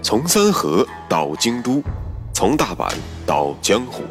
[0.00, 1.82] 从三河到京都，
[2.32, 2.90] 从大阪
[3.26, 4.04] 到江湖，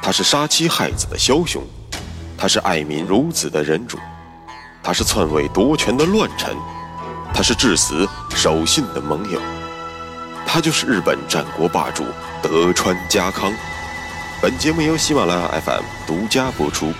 [0.00, 1.62] 他是杀妻害子的枭雄，
[2.38, 3.98] 他是爱民如子的仁主，
[4.82, 6.56] 他是篡位夺权的乱臣，
[7.34, 9.40] 他是至死守信的盟友，
[10.46, 12.04] 他就是日本战国霸主
[12.42, 13.52] 德川家康。
[14.40, 16.92] 本节目由喜马拉雅 FM 独家播出。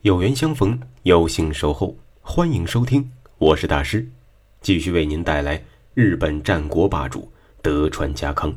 [0.00, 4.08] 有缘相逢，有幸守候，欢迎收听，我是大师，
[4.62, 5.62] 继续为您带来
[5.92, 7.30] 日本战国霸主
[7.60, 8.54] 德川家康。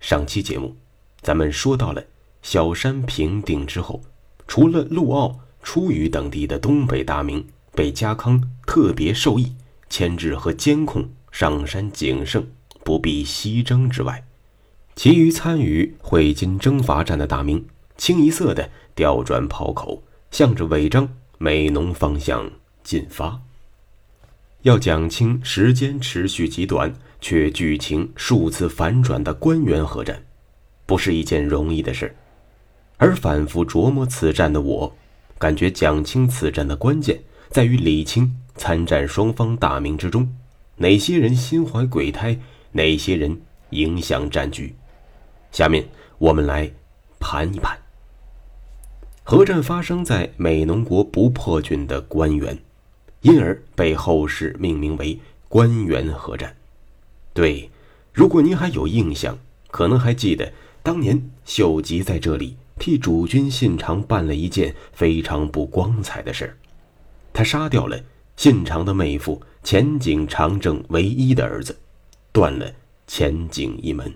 [0.00, 0.76] 上期节目，
[1.22, 2.04] 咱们说到了
[2.42, 4.02] 小山平定之后，
[4.46, 9.54] 除了陆奥、出羽等地的东北大名被家康特别授意
[9.88, 12.46] 牵制和监控上山景胜，
[12.84, 14.24] 不必西征之外，
[14.96, 17.64] 其余参与会津征伐战的大名，
[17.96, 20.02] 清一色的调转炮口。
[20.30, 22.48] 向着尾张美浓方向
[22.84, 23.40] 进发。
[24.62, 30.22] 要讲清时间持续极短却剧情数次反转的官员合战，
[30.84, 32.14] 不是一件容易的事
[32.98, 34.94] 而反复琢磨此战的我，
[35.38, 40.30] 感觉讲清此战的关键在于理清参战双方大名之中，
[40.76, 42.38] 哪些人心怀鬼胎，
[42.72, 44.74] 哪些人影响战局。
[45.50, 46.70] 下面我们来
[47.18, 47.78] 盘一盘。
[49.22, 52.58] 核战发生在美浓国不破郡的官员，
[53.22, 55.18] 因而被后世命名为
[55.48, 56.56] 关原合战。
[57.32, 57.70] 对，
[58.12, 59.38] 如果您还有印象，
[59.70, 66.56] 可能还记得当年秀吉在这里替主君信长办了一件非常不光彩的事儿，
[67.32, 68.00] 他杀掉了
[68.36, 71.78] 信长的妹夫前景长政唯一的儿子，
[72.32, 72.72] 断了
[73.06, 74.12] 前景一门。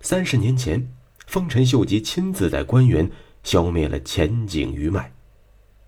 [0.00, 0.90] 三十年前，
[1.26, 3.10] 丰臣秀吉亲自在关原。
[3.42, 5.14] 消灭了前景余脉。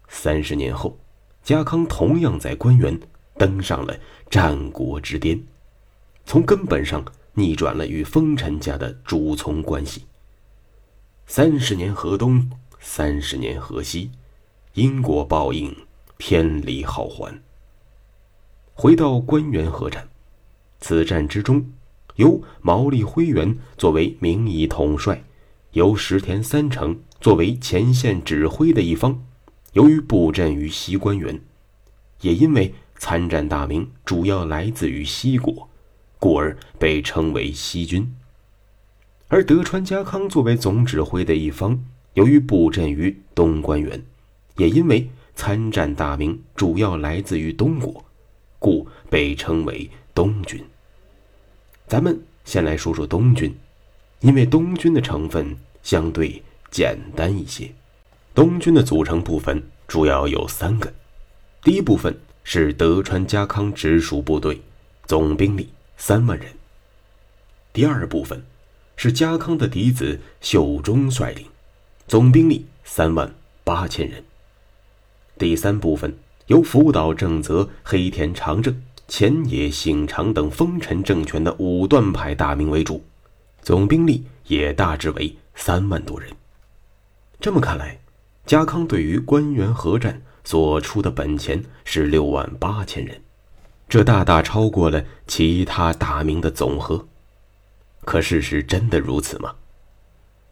[0.08, 0.98] 三十年后，
[1.42, 2.98] 家康同样在关原
[3.36, 3.98] 登上了
[4.30, 5.42] 战国之巅，
[6.24, 7.04] 从根本上
[7.34, 10.04] 逆转了与丰臣家的主从关系。
[11.26, 14.10] 三十年河东，三十年河西，
[14.74, 15.74] 因果报应，
[16.18, 17.42] 天理好还。
[18.74, 20.08] 回到关原合战，
[20.80, 21.64] 此战之中，
[22.16, 25.24] 由毛利辉元作为名义统帅，
[25.72, 26.98] 由石田三成。
[27.20, 29.24] 作为前线指挥的一方，
[29.72, 31.40] 由于布阵于西关原，
[32.20, 35.68] 也因为参战大名主要来自于西国，
[36.18, 38.14] 故而被称为西军。
[39.28, 41.82] 而德川家康作为总指挥的一方，
[42.14, 44.04] 由于布阵于东关原，
[44.56, 48.04] 也因为参战大名主要来自于东国，
[48.58, 50.62] 故被称为东军。
[51.86, 53.54] 咱们先来说说东军，
[54.20, 56.42] 因为东军的成分相对。
[56.72, 57.70] 简单一些，
[58.34, 60.92] 东军的组成部分主要有三个。
[61.62, 64.60] 第一部分是德川家康直属部队，
[65.06, 66.48] 总兵力三万人。
[67.74, 68.42] 第二部分
[68.96, 71.46] 是家康的嫡子秀忠率领，
[72.08, 73.34] 总兵力三万
[73.64, 74.24] 八千人。
[75.38, 76.16] 第三部分
[76.46, 83.04] 由福岛正则、黑田长政、前野信长等丰臣政权的武断派大名为主，
[83.60, 86.30] 总兵力也大致为三万多人。
[87.40, 87.98] 这么看来，
[88.44, 93.22] 家康对于关原合战所出的本钱是六万八千人，
[93.88, 97.06] 这大大超过了其他大名的总和。
[98.04, 99.54] 可事实真的如此吗？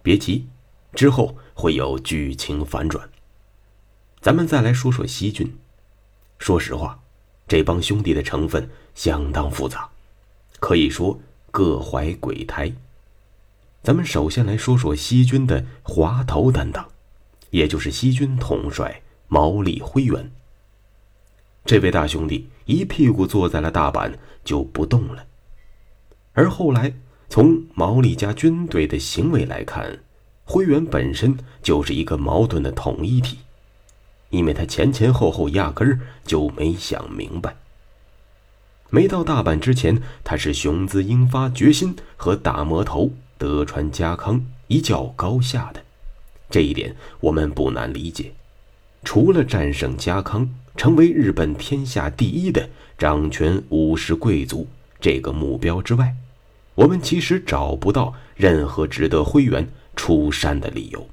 [0.02, 0.46] 别急，
[0.94, 3.08] 之后会有剧情反转。
[4.20, 5.58] 咱们再来说说西军。
[6.38, 6.98] 说实话，
[7.48, 9.88] 这帮兄弟的成分相当复杂，
[10.60, 11.20] 可以说
[11.50, 12.72] 各怀鬼胎。
[13.82, 16.88] 咱们首先来说说西军的滑头担当，
[17.50, 20.30] 也就是西军统帅毛利辉元。
[21.64, 24.12] 这位大兄弟一屁股坐在了大阪
[24.44, 25.26] 就不动了。
[26.32, 26.94] 而后来
[27.28, 30.00] 从毛利家军队的行为来看，
[30.44, 33.38] 辉元本身就是一个矛盾的统一体，
[34.30, 37.56] 因为他前前后后压根儿就没想明白。
[38.88, 43.12] 没到大阪之前，他是雄姿英发，决心和大魔头。
[43.38, 45.82] 德川家康一较高下的
[46.50, 48.32] 这一点，我们不难理解。
[49.04, 52.68] 除了战胜家康，成为日本天下第一的
[52.98, 54.66] 掌权武士贵族
[55.00, 56.14] 这个目标之外，
[56.74, 59.66] 我们其实找不到任何值得灰原
[59.96, 61.08] 出山的理由。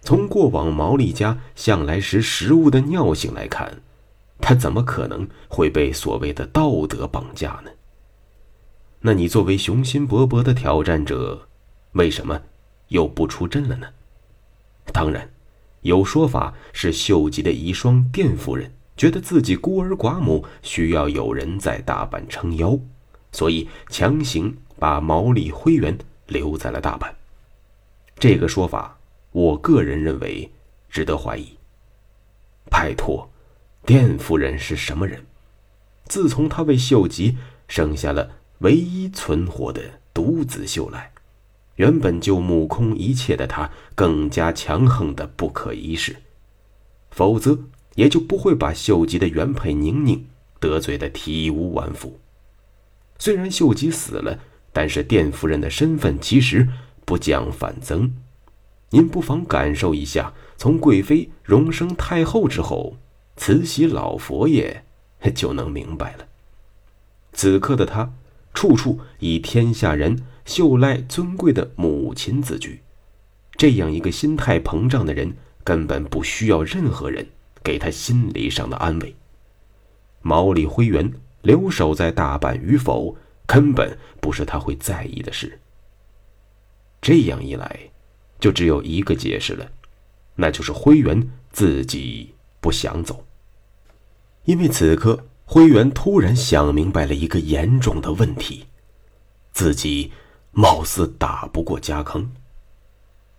[0.00, 3.80] 从过往毛利家向来食食物的尿性来看，
[4.40, 7.70] 他怎么可能会被所谓的道德绑架呢？
[9.00, 11.48] 那你作为雄心勃勃的挑战者，
[11.92, 12.40] 为什么
[12.88, 13.88] 又不出阵了呢？
[14.92, 15.28] 当然，
[15.82, 22.78] 有说法是秀吉的遗孀殿夫人觉得自己孤儿寡母，需要有人在大阪撑腰，
[23.32, 25.96] 所以强行把毛利辉元
[26.26, 27.12] 留在了大阪。
[28.18, 28.98] 这个说法，
[29.32, 30.50] 我个人认为
[30.88, 31.56] 值得怀疑。
[32.70, 33.30] 拜托，
[33.84, 35.24] 店夫人是什么人？
[36.06, 37.36] 自从她为秀吉
[37.68, 38.30] 生下了
[38.60, 39.82] 唯一存活的
[40.14, 41.12] 独子秀赖，
[41.76, 46.16] 原本就目空一切的她，更加强横的不可一世。
[47.10, 47.58] 否则，
[47.94, 50.26] 也就不会把秀吉的原配宁宁
[50.60, 52.18] 得罪的体无完肤。
[53.18, 54.38] 虽然秀吉死了，
[54.72, 56.68] 但是店夫人的身份其实
[57.04, 58.14] 不降反增。
[58.90, 62.96] 您不妨感受一下，从贵妃荣升太后之后，
[63.36, 64.84] 慈禧老佛爷
[65.34, 66.26] 就能明白了。
[67.32, 68.12] 此刻的他，
[68.54, 72.80] 处处以天下人秀赖尊贵的母亲自居，
[73.58, 77.26] 这样一个心态膨胀的人，根本不需要任何人
[77.62, 79.14] 给他心理上的安慰。
[80.22, 81.12] 毛利辉元
[81.42, 83.14] 留守在大阪与否，
[83.44, 85.60] 根本不是他会在意的事。
[87.02, 87.90] 这样一来。
[88.38, 89.66] 就只有一个解释了，
[90.34, 93.24] 那就是辉元自己不想走。
[94.44, 98.66] 因为此刻辉元突然想明白了一个严重的问题：
[99.52, 100.12] 自己
[100.58, 102.32] 貌似打不过家康。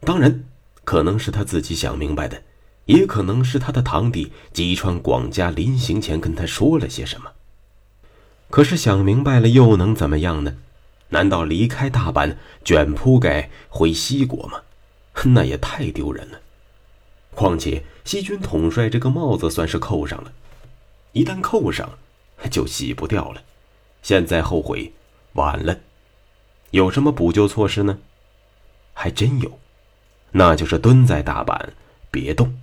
[0.01, 0.43] 当然，
[0.83, 2.43] 可能是他自己想明白的，
[2.85, 7.31] 也可能是他的堂弟吉川广家临行前跟他说了些什么。
[8.51, 10.57] 可是想明白了又能怎么样呢？
[11.09, 14.61] 难道离开大阪卷铺盖回西国吗？
[15.25, 16.39] 那也太丢人了。
[17.33, 20.31] 况且西军统帅这个帽子算是扣上了，
[21.13, 21.97] 一旦扣上，
[22.51, 23.41] 就洗不掉了。
[24.03, 24.93] 现在后悔，
[25.33, 25.79] 晚了。
[26.77, 27.97] 有什么补救措施呢？
[28.93, 29.59] 还真有，
[30.29, 31.59] 那就是蹲在大阪
[32.11, 32.55] 别动。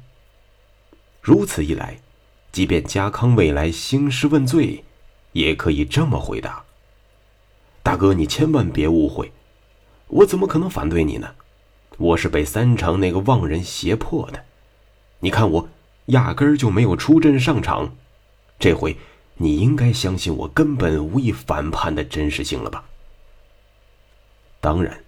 [1.20, 1.98] 如此一来，
[2.52, 4.84] 即便家康未来兴师问罪，
[5.32, 6.62] 也可以这么回答：
[7.82, 9.32] 大哥，你千万别误会，
[10.06, 11.34] 我怎么可能反对你呢？
[11.98, 14.44] 我是被三成那个妄人胁迫的，
[15.18, 15.68] 你看我
[16.06, 17.96] 压根儿就没有出阵上场，
[18.60, 18.96] 这回
[19.38, 22.84] 你应该相信我根本无意反叛的真实性了吧？
[24.64, 24.98] 当然，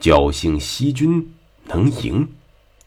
[0.00, 1.34] 侥幸西军
[1.64, 2.28] 能赢，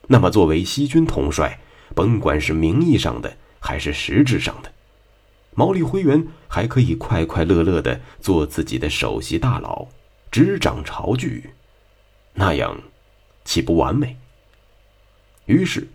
[0.07, 1.59] 那么作为西军统帅，
[1.93, 4.71] 甭管是名义上的还是实质上的，
[5.55, 9.89] 毛利辉元还可以快快乐乐的做自己的首席大佬，
[10.31, 11.49] 执掌朝局，
[12.33, 12.79] 那样。
[13.43, 14.15] 岂不完美？
[15.47, 15.85] 于是，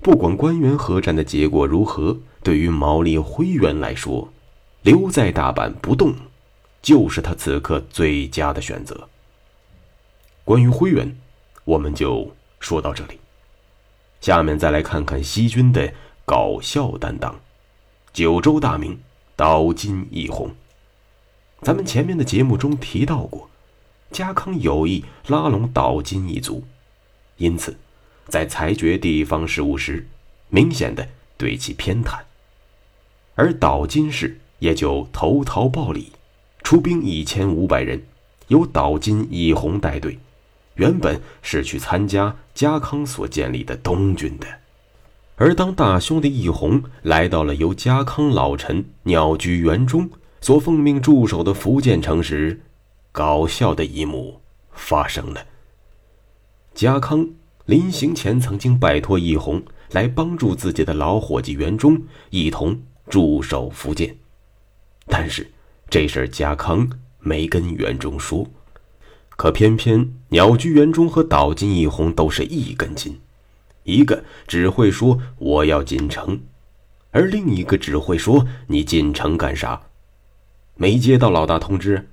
[0.00, 4.32] 不管官员合战的结果如何，对于毛利辉元来说，
[4.82, 6.12] 留在大阪不动，
[6.82, 9.08] 就是他此刻最佳的选择。
[10.44, 11.16] 关于辉元，
[11.64, 13.18] 我们就说到这里。
[14.20, 15.92] 下面再来看看西军的
[16.26, 17.40] 搞笑担当——
[18.12, 19.00] 九州大名
[19.36, 20.50] 岛津义弘。
[21.62, 23.48] 咱们前面的节目中提到过，
[24.10, 26.62] 家康有意拉拢岛津一族。
[27.38, 27.78] 因此，
[28.28, 30.06] 在裁决地方事务时，
[30.50, 31.08] 明显的
[31.38, 32.20] 对其偏袒，
[33.34, 36.12] 而岛津氏也就投桃报李，
[36.62, 38.04] 出兵一千五百人，
[38.48, 40.18] 由岛津义弘带队，
[40.74, 44.46] 原本是去参加家康所建立的东军的。
[45.36, 50.08] 而当大兄弟义弘来到了由家康老臣鸟居元忠
[50.40, 52.60] 所奉命驻守的福建城时，
[53.10, 54.40] 搞笑的一幕
[54.72, 55.44] 发生了。
[56.72, 57.28] 家康
[57.66, 62.00] 临行前曾经拜托义弘来帮助自己的老伙计袁忠
[62.30, 64.16] 一同驻守福建，
[65.06, 65.50] 但是
[65.88, 66.88] 这事儿家康
[67.18, 68.46] 没跟袁忠说，
[69.36, 73.20] 可偏偏鸟居元忠和岛津义弘都是一根筋，
[73.82, 76.40] 一个只会说我要进城，
[77.10, 79.82] 而另一个只会说你进城干啥？
[80.76, 82.10] 没接到老大通知。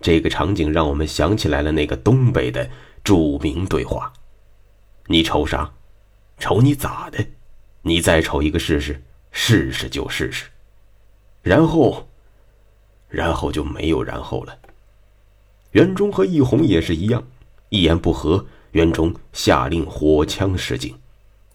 [0.00, 2.68] 这个场景让我们想起来了那个东北的。
[3.04, 4.12] 著名对话
[5.08, 5.72] ：“你瞅啥？
[6.38, 7.26] 瞅你咋的？
[7.82, 10.46] 你再瞅一个试试，试试就试试。
[11.42, 12.08] 然后，
[13.08, 14.56] 然后就没有然后了。
[15.72, 17.22] 袁忠和易红也是一样，
[17.70, 20.94] 一言不合，袁忠下令火枪示警，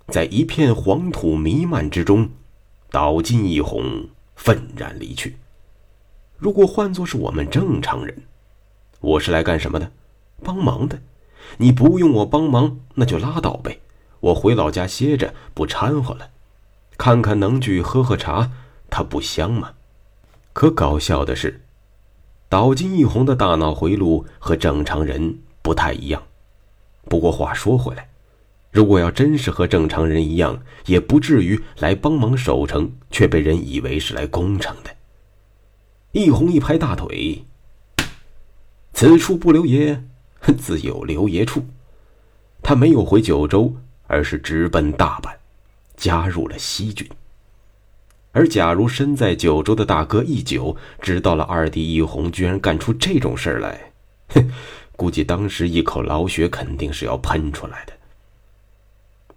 [0.07, 2.29] 在一片黄土弥漫之中，
[2.89, 5.37] 岛津易红愤然离去。
[6.37, 8.23] 如果换作是我们正常人，
[8.99, 9.91] 我是来干什么的？
[10.43, 10.99] 帮忙的。”
[11.57, 13.79] 你不用我帮忙，那就拉倒呗。
[14.19, 16.31] 我回老家歇着，不掺和了。
[16.97, 18.51] 看看能剧，喝喝茶，
[18.89, 19.73] 它不香吗？
[20.51, 21.61] 可搞笑的是，
[22.49, 26.23] 岛津义弘的大脑回路和正常人不太一样。
[27.09, 28.09] 不过话说回来，
[28.71, 34.95] 如果要真是和正常人一样，也不至于来帮忙守城，却被人以为是来攻城的。
[36.13, 37.45] 易红一拍大腿
[38.93, 40.03] ：“此处不留爷，
[40.57, 41.65] 自有留爷处。”
[42.63, 43.75] 他没有回九州，
[44.07, 45.35] 而是直奔大阪，
[45.95, 47.07] 加入了西军。
[48.37, 53.91] 而假如身在九州的大哥一九知道了二弟一红居然干出这种事儿来，
[54.27, 54.51] 哼，
[54.95, 57.93] 估计当时一口老血肯定是要喷出来的。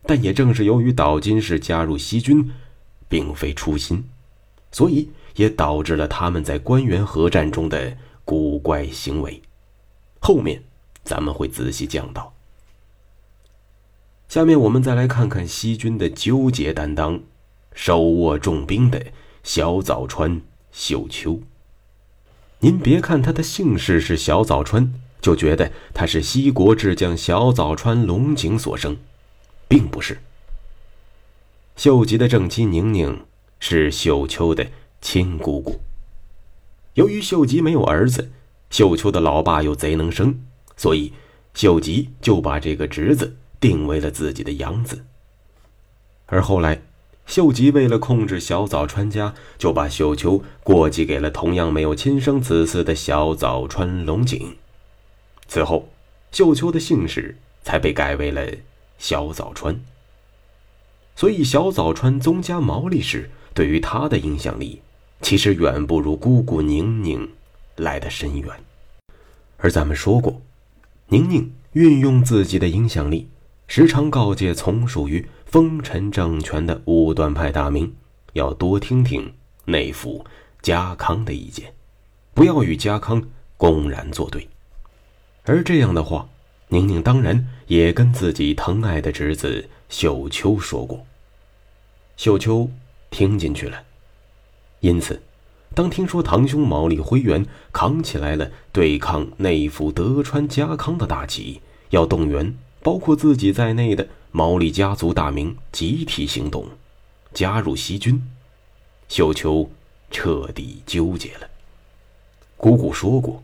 [0.02, 2.50] 但也正是由于岛津氏加入西军，
[3.08, 4.04] 并非初心，
[4.70, 9.40] 所以也导致了他们在关原合战中的古怪行为。
[10.18, 10.62] 后面
[11.02, 12.34] 咱们会仔细讲到。
[14.28, 17.22] 下面我们再来看看西军的纠结担当。
[17.74, 19.06] 手握重兵的
[19.42, 21.40] 小早川秀秋。
[22.60, 28.98] 您别看他的姓氏是小早川，就觉得他是西国智将小早川龙井所生，
[29.66, 30.20] 并不是。
[31.76, 33.24] 秀吉的正妻宁宁
[33.58, 34.66] 是秀秋的
[35.00, 35.80] 亲姑姑。
[36.94, 38.30] 由于秀吉没有儿子，
[38.68, 40.42] 秀秋的老爸又贼能生，
[40.76, 41.14] 所以
[41.54, 45.06] 秀吉就把这个侄子定为了自己的养子。
[46.26, 46.82] 而后来。
[47.30, 54.56] 秀吉为了控制小早川家，就把秀秋过继给了同样没有亲生子嗣的小早川龙井。
[55.46, 55.90] 此后，
[56.32, 58.44] 秀秋的姓氏才被改为了
[58.98, 59.80] 小早川。
[61.14, 64.80] 所以，小早川宗家毛利氏对于他的影响力，
[65.22, 67.30] 其实远不如姑姑宁宁
[67.76, 68.50] 来的深远。
[69.58, 70.42] 而咱们说过，
[71.06, 73.28] 宁宁运用自己的影响力，
[73.72, 75.24] 时常告诫从属于。
[75.46, 77.92] 丰臣政权的武断派大名，
[78.34, 79.34] 要多听听
[79.64, 80.24] 内府
[80.62, 81.74] 家康的意见，
[82.34, 83.20] 不要与家康
[83.56, 84.48] 公然作对。
[85.42, 86.28] 而这样的话，
[86.68, 91.04] 宁宁当然也跟自己疼爱的侄子秀秋说过。
[92.16, 92.70] 秀秋
[93.10, 93.82] 听进去了。
[94.78, 95.20] 因此，
[95.74, 101.60] 当听说堂兄毛利辉元扛起来了对抗内府德川家康的大旗，
[101.90, 104.06] 要动员包括自己在内的。
[104.32, 106.64] 毛利家族大名集体行动，
[107.34, 108.22] 加入西军，
[109.08, 109.68] 秀秋
[110.08, 111.48] 彻底纠结了。
[112.56, 113.42] 姑姑说过，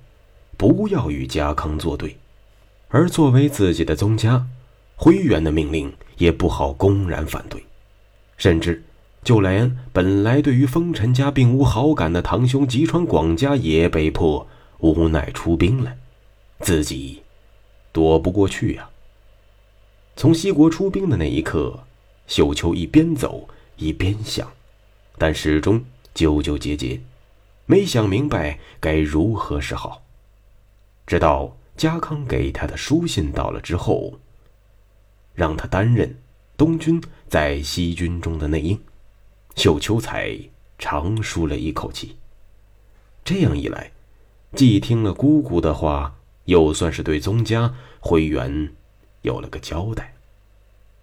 [0.57, 2.17] 不要与家康作对，
[2.87, 4.47] 而作为自己的宗家，
[4.95, 7.61] 辉远的命令也不好公然反对，
[8.37, 8.85] 甚至
[9.25, 14.47] 就连本来对于丰臣家并无好感的堂兄吉川广家也被迫
[14.79, 15.93] 无奈出兵了，
[16.61, 17.25] 自己
[17.91, 18.89] 躲不过去呀。
[20.17, 21.79] 从西国出兵的那一刻，
[22.27, 23.47] 秀秋一边走
[23.77, 24.51] 一边想，
[25.19, 26.99] 但始终纠纠结结，
[27.67, 30.03] 没想明白该如何是好。
[31.07, 34.19] 直到家康给他的书信到了之后，
[35.35, 36.17] 让他担任
[36.57, 38.81] 东军在西军中的内应，
[39.55, 40.35] 秀秋才
[40.79, 42.17] 长舒了一口气。
[43.23, 43.93] 这样一来，
[44.55, 48.73] 既听了姑姑的话，又算是对宗家会员。
[49.27, 50.15] 有了个交代，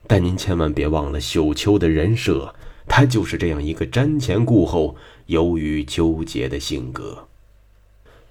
[0.07, 2.55] 但您千万别忘了秀秋的人设，
[2.87, 7.27] 他就是这样一个瞻前顾后、犹豫纠结的性格。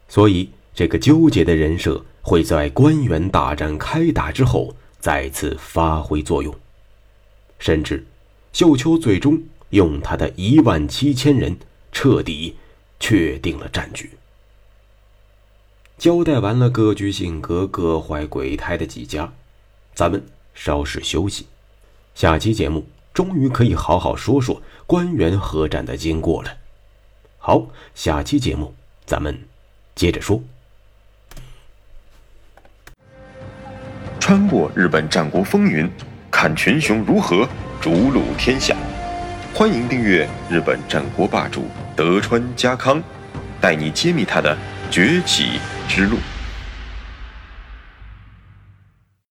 [0.08, 6.54] 所以，这个纠结的人设会在官员大战开打之后再次发挥作用，
[7.58, 8.06] 甚至，
[8.54, 11.54] 秀秋最终用他的一万七千人
[11.92, 12.56] 彻底
[12.98, 14.08] 确定了战局。
[15.98, 19.30] 交代完了各具性格、各怀鬼胎的几家。
[19.94, 21.46] 咱们稍事休息，
[22.14, 26.56] 下期节目终于可以好好说说关原合战的经过了。
[27.38, 29.38] 好，下期节目咱们
[29.94, 30.42] 接着说。
[34.18, 35.90] 穿过日本战国风云，
[36.30, 37.46] 看群雄如何
[37.80, 38.76] 逐鹿天下。
[39.52, 43.02] 欢迎订阅日本战国霸主德川家康，
[43.60, 44.56] 带你揭秘他的
[44.90, 45.58] 崛起
[45.88, 46.16] 之路。